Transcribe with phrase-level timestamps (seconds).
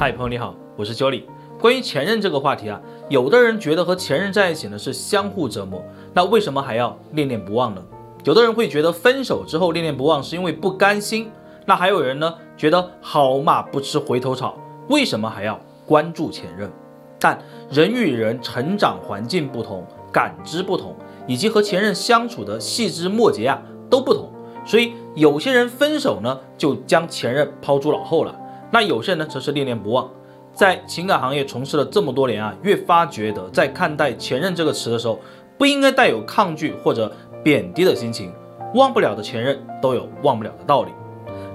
[0.00, 1.26] 嗨，朋友你好，我是焦丽。
[1.58, 5.82] 关于前任这个话题啊，有的人觉得和前任在一起呢是相互折磨，
[6.14, 7.82] 那为什么还要恋恋不忘呢？
[8.22, 11.28] 有的人会觉得分手之后恋恋不忘是因为不甘心，
[11.66, 14.56] 那还有人呢觉得好马不吃回头草，
[14.88, 16.70] 为什么还要关注前任？
[17.18, 17.36] 但
[17.68, 20.94] 人与人成长环境不同，感知不同，
[21.26, 23.60] 以及和前任相处的细枝末节啊
[23.90, 24.30] 都不同，
[24.64, 28.32] 所以有些人分手呢就将前任抛诸脑后了，
[28.70, 30.08] 那有些人呢则是念念不忘。
[30.52, 35.20] 在情感行业从事了这么多年啊，越发觉得在看待前任这个词的时候，
[35.56, 37.12] 不应该带有抗拒或者
[37.44, 38.32] 贬低的心情。
[38.74, 40.90] 忘不了的前任都有忘不了的道理。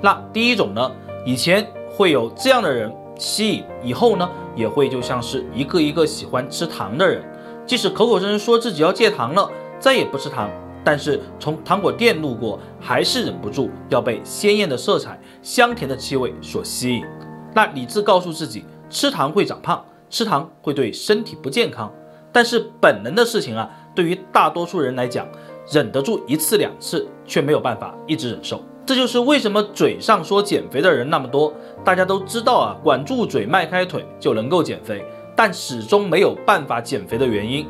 [0.02, 0.92] 那第一种呢，
[1.26, 7.24] 以前会有这样的人吸引，以后呢也会就像是一个一个喜欢吃糖的人，
[7.66, 9.48] 即使口口声声说自己要戒糖了，
[9.80, 10.50] 再也不吃糖，
[10.84, 17.06] 但是从糖果店路过，还是忍不住要被鲜艳的色彩、香甜的气味所吸引。
[17.54, 18.66] 那理智告诉自己。
[18.90, 21.92] 吃糖会长胖，吃糖会对身体不健康。
[22.32, 25.28] 但是本能的事情啊，对于大多数人来讲，
[25.72, 28.62] 忍得住一次两次，却没有办法一直忍受。
[28.86, 31.52] 这就是为什么嘴上说减肥的人那么多。
[31.84, 35.04] 大家都知道啊，管住嘴，迈开腿就能够减肥，
[35.36, 37.66] 但始终没有办法减肥的原因。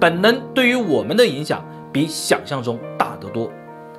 [0.00, 3.48] 本能对于我们的影响比想象中大得多。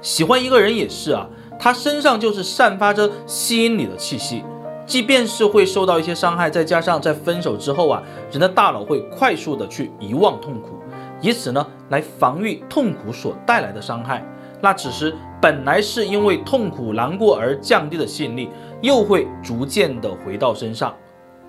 [0.02, 1.26] 喜欢一个人也是啊，
[1.66, 4.44] 他身上就是散发着吸引你的气息。
[4.86, 10.78] 即便是会受到一些伤害，再加上在分手之后啊，人的大脑会快速的去遗忘痛苦，
[11.22, 14.24] 以此呢来防御痛苦所带来的伤害。
[14.62, 18.48] 那此时本来是因为痛苦难过而降低的吸引力，
[18.84, 20.94] 又会逐渐的回到身上。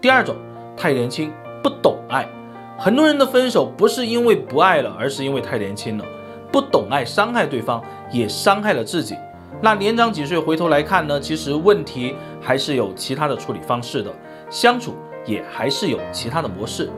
[0.01, 0.35] 第二种，
[0.79, 1.31] 太年轻
[1.63, 2.27] 不懂爱，
[2.79, 6.05] 很多人的分手不是因为不爱了，而是因为太年轻了，
[6.51, 9.15] 不懂爱，伤害对方，也伤害了自己。
[9.63, 14.13] 那年长几岁，回头来看呢，其实问题还是有其他的处理方式的，
[14.51, 16.91] 相处也还是有其他的模式，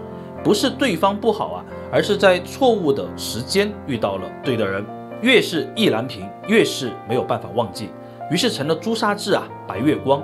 [0.43, 4.85] 不是对方不好啊，而是在错误的时间遇到了对的人，
[5.23, 7.91] 越是意难平，越是没有办法忘记，
[8.29, 10.21] 于是成了朱砂痣啊，白月光。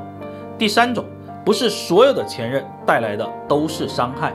[0.58, 1.04] 第三种，
[1.44, 4.34] 不是所有的前任带来的都是伤害，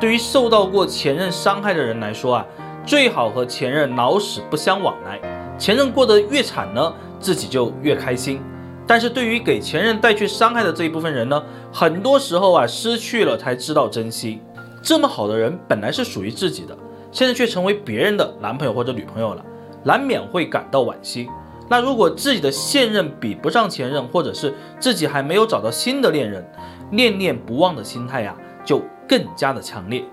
[0.00, 2.46] 对于受到过前任伤害的人来说啊，
[2.86, 5.20] 最好和前任老死不相往来，
[5.58, 6.94] 前任过得越惨呢。
[7.24, 8.38] 自己就越开心，
[8.86, 11.42] 但是对于给前任带去伤害的这一部分人呢，
[11.72, 14.42] 很多时候啊，失去了才知道珍惜。
[14.82, 16.76] 这么好的人本来是属于自己的，
[17.10, 19.42] 现在却成为别人的男朋友或者女朋友了，
[19.82, 21.26] 难免会感到惋惜。
[21.66, 26.46] 那如果自己的现任比不上前任，或者是自己还没有找到新的恋人，
[26.90, 28.36] 念念不忘的心态呀，
[28.66, 30.04] 就更加的强烈。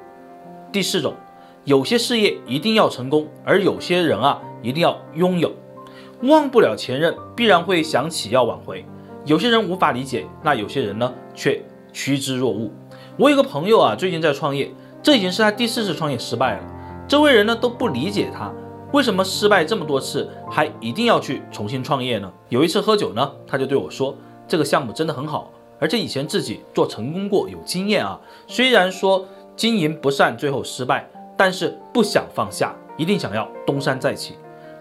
[0.72, 1.14] 第四种，
[1.66, 5.52] 有些事业一定要成功，而有些人啊，一定要拥有。
[6.24, 8.86] 忘不了前任，必然会想起要挽回。
[9.26, 11.62] 有些人无法理解，那有些人呢却
[11.92, 12.72] 趋之若鹜。
[13.18, 14.72] 我有个朋友啊，最近在创业，
[15.04, 16.64] 这已经是他第四次创业失败了。
[17.08, 18.52] 周围人呢都不理解他，
[18.94, 22.32] 为什么失败这么多次还一定要去重新创业呢？
[22.50, 24.16] 有一次喝酒呢，他就对我说
[24.48, 28.20] ：“这个项目真的很好，而且以前自己做成功过，有经验啊。
[28.48, 34.36] 虽然说经营不善，最后失败，但是不想放下，一定想要东山再起。”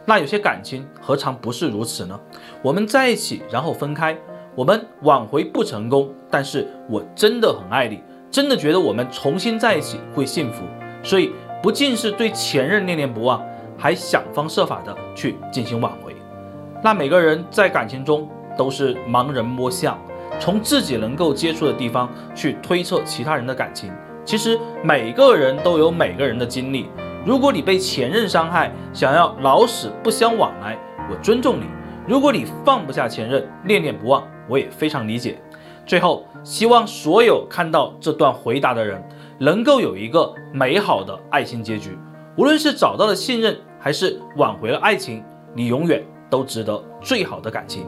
[0.06, 2.19] 那有些感情何尝不是如此呢？
[2.62, 4.16] 我们在一起，然后分开，
[4.55, 10.65] 我们挽回不成功，但是我真的很爱你，真的觉得我们重新在一起会幸福，
[11.03, 13.44] 所以不仅是对前任念念不忘，
[13.77, 16.16] 还想方设法的去进行挽回。
[16.83, 19.99] 那每个人在感情中都是盲人摸象，
[20.41, 23.93] 从自己能够接触的地方去推测其他人的感情，
[24.25, 26.89] 其实每个人都有每个人的经历。
[27.25, 30.78] 如果你被前任伤害，想要老死不相往来，
[31.10, 31.64] 我尊重你；
[32.08, 35.38] 如果你放不下前任，念念不忘，我也非常理解。
[35.84, 39.03] 最后，希望所有看到这段回答的人，
[39.38, 41.98] 能够有一个美好的爱情结局。
[42.36, 45.22] 无论是找到了信任，还是挽回了爱情，
[45.54, 47.86] 你永远都值得最好的感情。